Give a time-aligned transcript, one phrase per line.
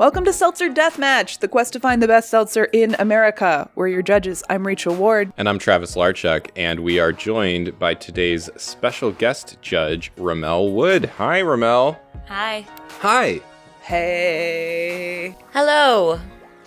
[0.00, 3.68] Welcome to Seltzer Deathmatch, the quest to find the best seltzer in America.
[3.74, 4.42] We're your judges.
[4.48, 5.30] I'm Rachel Ward.
[5.36, 11.04] And I'm Travis Larchuk, and we are joined by today's special guest judge, Ramel Wood.
[11.18, 12.00] Hi, Ramel.
[12.28, 12.66] Hi.
[13.00, 13.42] Hi.
[13.82, 15.36] Hey.
[15.52, 16.18] Hello.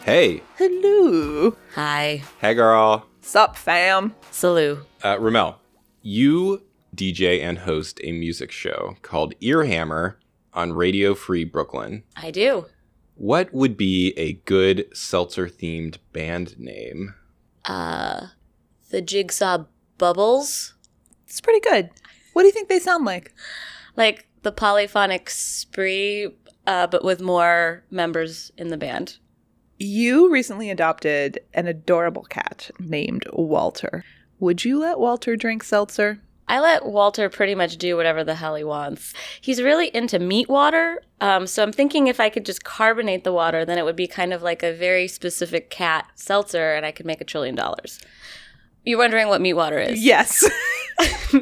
[0.04, 0.44] Hey.
[0.60, 1.58] Hello.
[1.74, 2.22] Hi.
[2.40, 3.08] Hey, girl.
[3.22, 4.14] Sup, fam?
[4.30, 4.86] Salute.
[5.04, 5.58] Uh, Ramel,
[6.04, 6.62] you
[6.96, 10.18] DJ and host a music show called Earhammer
[10.54, 12.04] on Radio Free Brooklyn.
[12.16, 12.68] I do.
[13.16, 17.16] What would be a good seltzer themed band name?
[17.66, 18.28] Uh,
[18.90, 19.66] the Jigsaw
[19.98, 20.74] Bubbles,
[21.28, 21.90] It's pretty good.
[22.34, 23.34] What do you think they sound like?
[23.96, 26.28] like the polyphonic spree,
[26.66, 29.18] uh, but with more members in the band.
[29.78, 34.04] You recently adopted an adorable cat named Walter.
[34.40, 36.22] Would you let Walter drink seltzer?
[36.48, 39.14] I let Walter pretty much do whatever the hell he wants.
[39.42, 43.32] He's really into meat water, um, so I'm thinking if I could just carbonate the
[43.34, 46.92] water, then it would be kind of like a very specific cat seltzer, and I
[46.92, 48.00] could make a trillion dollars.
[48.86, 50.04] You're wondering what meat water is?
[50.04, 50.44] Yes.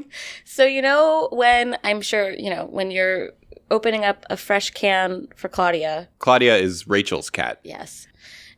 [0.46, 3.32] So you know when I'm sure you know when you're
[3.70, 7.60] opening up a fresh can for Claudia, Claudia is Rachel's cat.
[7.64, 8.08] yes,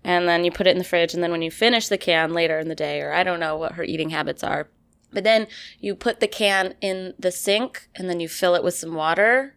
[0.04, 2.34] and then you put it in the fridge, and then when you finish the can
[2.34, 4.68] later in the day, or I don't know what her eating habits are,
[5.14, 5.48] but then
[5.80, 9.56] you put the can in the sink, and then you fill it with some water.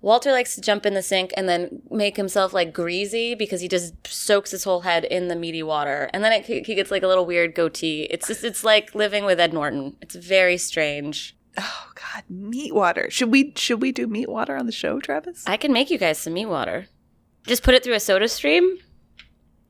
[0.00, 3.68] Walter likes to jump in the sink and then make himself like greasy because he
[3.68, 7.02] just soaks his whole head in the meaty water, and then it, he gets like
[7.02, 8.02] a little weird goatee.
[8.10, 9.96] It's just it's like living with Ed Norton.
[10.02, 11.34] It's very strange.
[11.56, 13.08] oh God, meat water.
[13.10, 15.44] Should we should we do meat water on the show, Travis?
[15.46, 16.88] I can make you guys some meat water.
[17.46, 18.78] Just put it through a soda stream.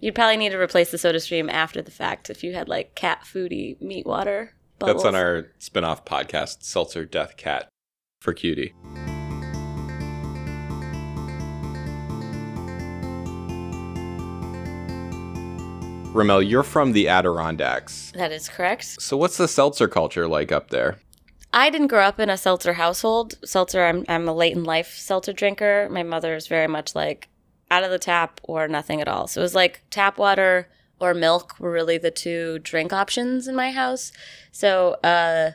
[0.01, 2.95] You'd probably need to replace the soda stream after the fact if you had like
[2.95, 4.55] cat foody meat water.
[4.79, 5.03] Bubbles.
[5.03, 7.69] That's on our spin off podcast, Seltzer Death Cat
[8.21, 8.75] for Cutie.
[16.15, 18.13] Ramel, you're from the Adirondacks.
[18.15, 19.03] That is correct.
[19.03, 20.99] So, what's the seltzer culture like up there?
[21.53, 23.35] I didn't grow up in a seltzer household.
[23.45, 25.89] Seltzer, I'm I'm a late in life seltzer drinker.
[25.91, 27.29] My mother is very much like
[27.71, 29.27] out of the tap or nothing at all.
[29.27, 30.69] So it was like tap water
[31.01, 34.13] or milk were really the two drink options in my house.
[34.53, 35.53] So uh,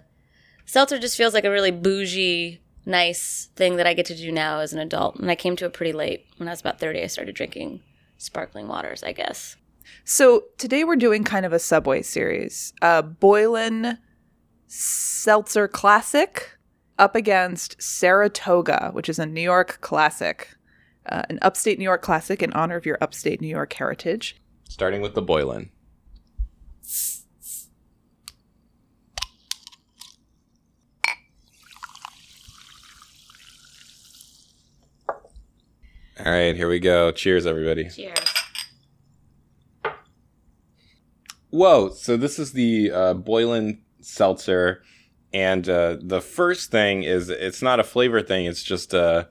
[0.66, 4.60] seltzer just feels like a really bougie, nice thing that I get to do now
[4.60, 5.16] as an adult.
[5.16, 6.26] And I came to it pretty late.
[6.38, 7.82] When I was about thirty, I started drinking
[8.18, 9.04] sparkling waters.
[9.04, 9.56] I guess.
[10.04, 12.74] So today we're doing kind of a Subway series.
[12.82, 13.98] Uh, Boylan
[14.68, 16.58] Seltzer Classic
[17.00, 20.50] up against Saratoga, which is a New York classic,
[21.06, 24.36] uh, an upstate New York classic in honor of your upstate New York heritage.
[24.70, 25.72] Starting with the Boylan.
[36.20, 37.12] All right, here we go.
[37.12, 37.90] Cheers, everybody.
[37.90, 38.18] Cheers.
[41.50, 41.90] Whoa!
[41.90, 44.84] So this is the uh, Boylan seltzer,
[45.34, 48.46] and uh, the first thing is it's not a flavor thing.
[48.46, 49.26] It's just uh,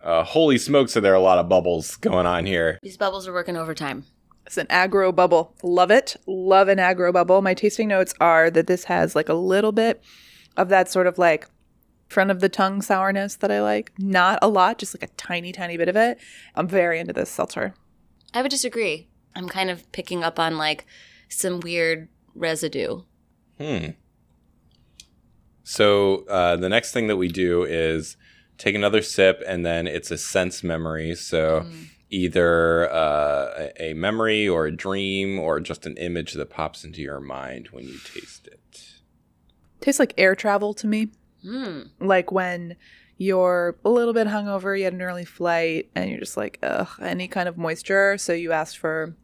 [0.00, 0.92] uh, holy smokes!
[0.92, 2.78] So there are a lot of bubbles going on here.
[2.82, 4.04] These bubbles are working overtime.
[4.46, 5.54] It's an agro bubble.
[5.62, 6.16] Love it.
[6.26, 7.42] Love an agro bubble.
[7.42, 10.02] My tasting notes are that this has like a little bit
[10.56, 11.48] of that sort of like
[12.08, 13.92] front of the tongue sourness that I like.
[13.98, 16.18] Not a lot, just like a tiny, tiny bit of it.
[16.54, 17.74] I'm very into this seltzer.
[18.32, 19.08] I would disagree.
[19.34, 20.86] I'm kind of picking up on like
[21.28, 23.02] some weird residue.
[23.58, 23.86] Hmm.
[25.64, 28.16] So uh, the next thing that we do is
[28.58, 31.16] take another sip, and then it's a sense memory.
[31.16, 31.66] So
[32.10, 37.02] either uh, a a memory or a dream or just an image that pops into
[37.02, 38.94] your mind when you taste it.
[39.80, 41.08] Tastes like air travel to me.
[41.42, 41.82] Hmm.
[42.00, 42.76] Like when
[43.18, 46.88] you're a little bit hungover, you had an early flight, and you're just like, ugh,
[47.00, 48.18] any kind of moisture.
[48.18, 49.16] So you ask for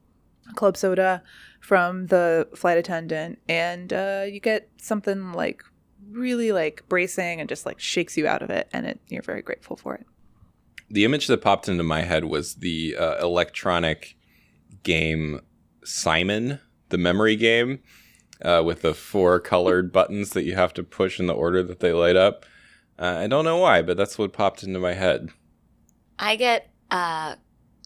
[0.55, 1.23] club soda
[1.61, 5.63] from the flight attendant, and uh, you get something like
[6.11, 9.43] really like bracing and just like shakes you out of it, and it, you're very
[9.43, 10.07] grateful for it.
[10.93, 14.19] The image that popped into my head was the uh, electronic
[14.83, 15.41] game
[15.85, 17.81] Simon, the memory game,
[18.43, 21.81] uh, with the four colored buttons that you have to push in the order that
[21.81, 22.45] they light up.
[22.99, 25.31] Uh, I don't know why, but that's what popped into my head.
[26.19, 27.37] I get uh,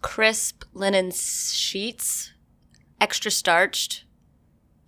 [0.02, 2.32] crisp linen sheets,
[3.00, 4.04] extra starched,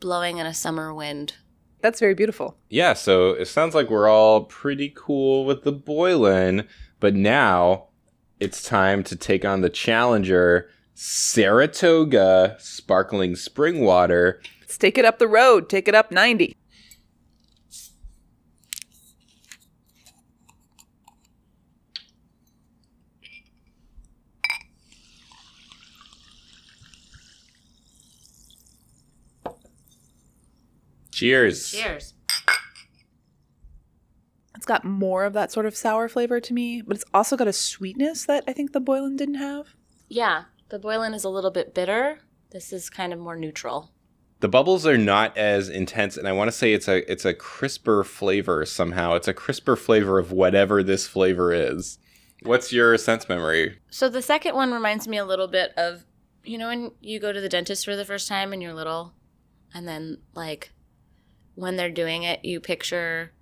[0.00, 1.34] blowing in a summer wind.
[1.82, 2.58] That's very beautiful.
[2.68, 6.66] Yeah, so it sounds like we're all pretty cool with the Boylan,
[6.98, 7.88] but now
[8.40, 14.40] it's time to take on the challenger, Saratoga Sparkling Spring Water.
[14.60, 15.68] Let's take it up the road.
[15.68, 16.54] Take it up 90.
[31.10, 31.72] Cheers.
[31.72, 32.14] Cheers.
[34.68, 37.48] It's got more of that sort of sour flavor to me, but it's also got
[37.48, 39.68] a sweetness that I think the Boylan didn't have.
[40.10, 42.18] Yeah, the Boylan is a little bit bitter.
[42.50, 43.92] This is kind of more neutral.
[44.40, 47.32] The bubbles are not as intense, and I want to say it's a it's a
[47.32, 49.14] crisper flavor somehow.
[49.14, 51.98] It's a crisper flavor of whatever this flavor is.
[52.42, 53.78] What's your sense memory?
[53.88, 56.04] So the second one reminds me a little bit of,
[56.44, 59.14] you know, when you go to the dentist for the first time and you're little,
[59.72, 60.72] and then like
[61.54, 63.32] when they're doing it, you picture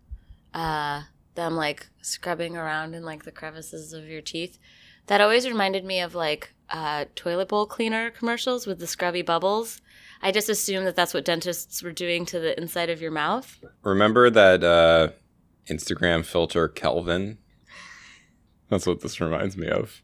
[0.55, 1.03] uh,
[1.37, 4.59] them like scrubbing around in like the crevices of your teeth.
[5.07, 9.81] That always reminded me of like uh, toilet bowl cleaner commercials with the scrubby bubbles.
[10.23, 13.59] I just assumed that that's what dentists were doing to the inside of your mouth.
[13.83, 15.09] Remember that uh,
[15.69, 17.39] Instagram filter Kelvin?
[18.69, 20.03] That's what this reminds me of.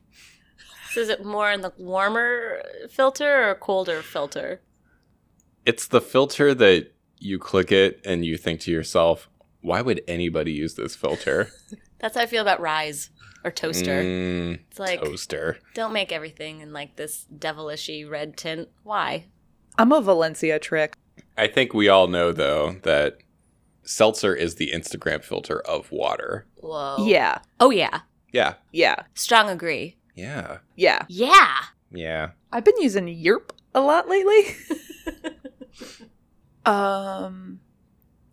[0.92, 4.60] So is it more in the warmer filter or colder filter?
[5.64, 9.28] It's the filter that you click it and you think to yourself,
[9.62, 11.50] why would anybody use this filter?
[11.98, 13.10] That's how I feel about Rise
[13.44, 14.02] or Toaster.
[14.02, 15.58] Mm, it's like toaster.
[15.74, 18.68] don't make everything in like this devilishy red tint.
[18.82, 19.26] Why?
[19.78, 20.96] I'm a Valencia trick.
[21.36, 23.18] I think we all know though that
[23.84, 26.46] seltzer is the Instagram filter of water.
[26.56, 27.04] Whoa.
[27.06, 27.38] Yeah.
[27.58, 28.00] Oh yeah.
[28.32, 28.54] Yeah.
[28.72, 28.96] Yeah.
[29.14, 29.96] Strong agree.
[30.14, 30.58] Yeah.
[30.76, 31.04] Yeah.
[31.08, 31.58] Yeah.
[31.90, 32.30] Yeah.
[32.52, 34.56] I've been using Yerp a lot lately.
[36.64, 37.60] um,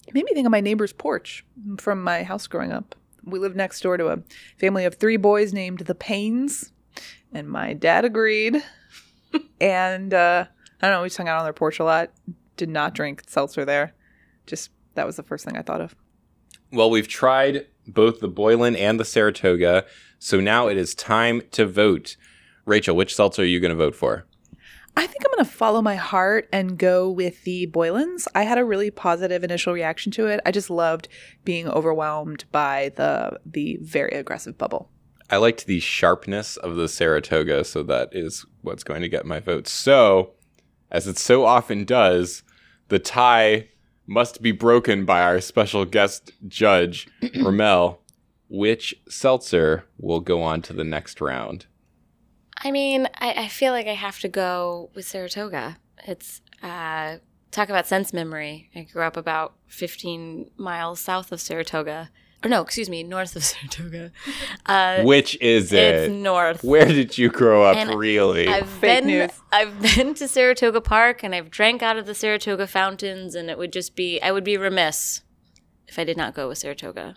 [0.10, 1.46] it made me think of my neighbor's porch
[1.78, 2.96] from my house growing up.
[3.24, 4.18] We lived next door to a
[4.58, 6.72] family of three boys named the Paines,
[7.32, 8.64] and my dad agreed.
[9.62, 10.46] and uh,
[10.82, 12.10] I don't know, we just hung out on their porch a lot.
[12.58, 13.94] Did not drink seltzer there.
[14.48, 15.96] Just that was the first thing I thought of.
[16.72, 19.86] Well, we've tried both the Boylan and the Saratoga,
[20.18, 22.18] so now it is time to vote.
[22.66, 24.26] Rachel, which seltzer are you going to vote for?
[24.96, 28.28] I think I'm going to follow my heart and go with the Boylans.
[28.36, 30.40] I had a really positive initial reaction to it.
[30.46, 31.08] I just loved
[31.46, 34.90] being overwhelmed by the the very aggressive bubble.
[35.30, 39.40] I liked the sharpness of the Saratoga, so that is what's going to get my
[39.40, 39.68] vote.
[39.68, 40.32] So,
[40.92, 42.42] as it so often does,
[42.88, 43.70] the tie
[44.08, 47.08] must be broken by our special guest judge,
[47.42, 48.02] Ramel.
[48.52, 51.68] Which seltzer will go on to the next round?
[52.64, 55.78] I mean, I, I feel like I have to go with Saratoga.
[56.06, 57.18] It's uh,
[57.52, 58.70] talk about sense memory.
[58.76, 62.10] I grew up about 15 miles south of Saratoga,
[62.44, 64.12] or no, excuse me, north of Saratoga.
[64.66, 65.78] Uh, Which is it?
[65.96, 66.64] it's north.
[66.64, 68.48] Where did you grow up, And really?
[68.48, 69.32] I've Fake been news.
[69.52, 73.58] I've been to Saratoga Park and I've drank out of the Saratoga fountains and it
[73.58, 75.22] would just be I would be remiss
[75.88, 77.16] if I did not go with Saratoga.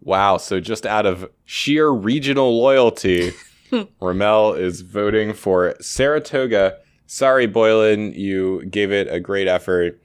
[0.00, 0.36] Wow.
[0.38, 3.32] So just out of sheer regional loyalty,
[4.00, 6.78] Ramel is voting for Saratoga.
[7.06, 10.00] Sorry, Boylan, you gave it a great effort.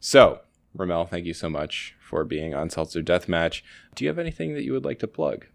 [0.00, 0.40] So,
[0.74, 3.62] Ramel, thank you so much for being on Seltzer Deathmatch.
[3.94, 5.46] Do you have anything that you would like to plug?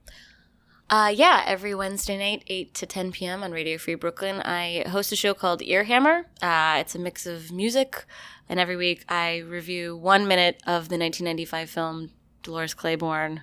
[0.90, 3.44] Uh, yeah, every Wednesday night, 8 to 10 p.m.
[3.44, 6.26] on Radio Free Brooklyn, I host a show called Earhammer.
[6.42, 8.06] Uh, it's a mix of music,
[8.48, 12.12] and every week I review one minute of the 1995 film
[12.42, 13.42] Dolores Claiborne.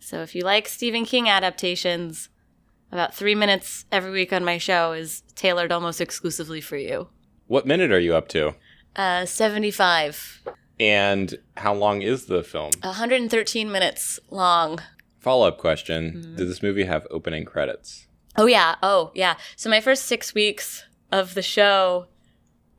[0.00, 2.28] So if you like Stephen King adaptations,
[2.92, 7.08] about three minutes every week on my show is tailored almost exclusively for you.
[7.46, 8.54] What minute are you up to?
[8.96, 10.42] Uh, 75.
[10.78, 12.70] And how long is the film?
[12.82, 14.80] 113 minutes long.
[15.18, 18.06] Follow up question Did this movie have opening credits?
[18.36, 18.76] Oh yeah.
[18.82, 19.36] Oh yeah.
[19.56, 22.06] So my first six weeks of the show,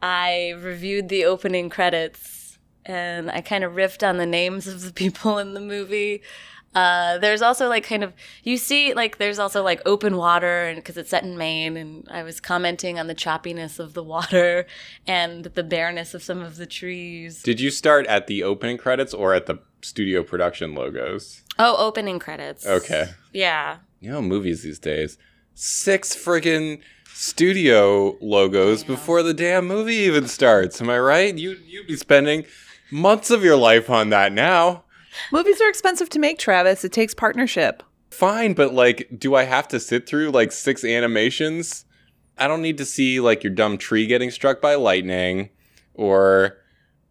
[0.02, 4.94] I reviewed the opening credits and I kind of riffed on the names of the
[5.02, 6.24] people in the movie.
[6.74, 8.14] Uh, there's also like kind of
[8.44, 12.08] you see like there's also like open water and because it's set in Maine and
[12.10, 14.66] I was commenting on the choppiness of the water
[15.06, 17.44] and the bareness of some of the trees.
[17.44, 21.42] Did you start at the opening credits or at the studio production logos?
[21.60, 22.66] Oh, opening credits.
[22.66, 23.10] Okay.
[23.34, 23.78] Yeah.
[24.00, 25.18] You know, movies these days.
[25.54, 26.80] Six friggin'
[27.14, 30.82] studio logos before the damn movie even starts.
[30.82, 31.38] Am I right?
[31.38, 32.46] You you'd be spending
[32.90, 34.86] months of your life on that now.
[35.32, 36.84] Movies are expensive to make, Travis.
[36.84, 37.84] It takes partnership.
[38.10, 41.86] Fine, but like, do I have to sit through like six animations?
[42.38, 45.50] I don't need to see like your dumb tree getting struck by lightning
[45.94, 46.58] or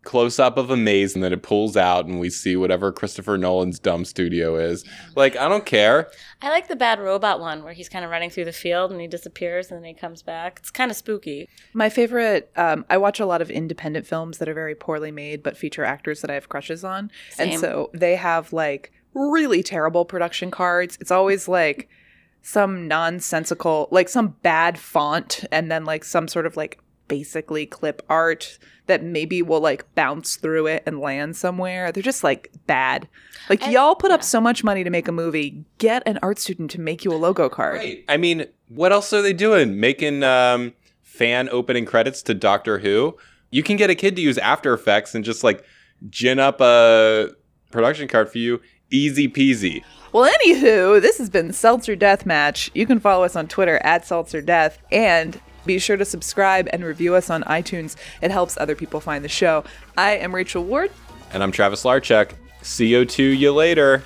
[0.02, 3.36] close up of a maze and then it pulls out and we see whatever Christopher
[3.36, 4.84] Nolan's dumb studio is.
[5.14, 6.10] Like, I don't care.
[6.40, 9.00] I like the bad robot one where he's kind of running through the field and
[9.00, 10.58] he disappears and then he comes back.
[10.60, 11.48] It's kind of spooky.
[11.74, 15.42] My favorite, um, I watch a lot of independent films that are very poorly made
[15.42, 17.10] but feature actors that I have crushes on.
[17.30, 17.50] Same.
[17.50, 20.96] And so they have like really terrible production cards.
[21.00, 21.90] It's always like
[22.42, 26.78] some nonsensical, like some bad font and then like some sort of like
[27.10, 31.92] basically clip art that maybe will like bounce through it and land somewhere.
[31.92, 33.08] They're just like bad.
[33.50, 35.64] Like And- y'all put up so much money to make a movie.
[35.78, 37.78] Get an art student to make you a logo card.
[37.78, 38.04] Right.
[38.08, 39.78] I mean, what else are they doing?
[39.78, 43.16] Making um, fan opening credits to Doctor Who?
[43.50, 45.64] You can get a kid to use After Effects and just like
[46.08, 47.30] gin up a
[47.72, 48.60] production card for you.
[48.92, 49.82] Easy peasy.
[50.12, 52.70] Well, anywho, this has been Seltzer Deathmatch.
[52.74, 56.84] You can follow us on Twitter at Seltzer Death and be sure to subscribe and
[56.84, 57.96] review us on iTunes.
[58.22, 59.64] It helps other people find the show.
[59.96, 60.90] I am Rachel Ward.
[61.32, 62.32] And I'm Travis Larchuk.
[62.62, 64.02] CO2 you later.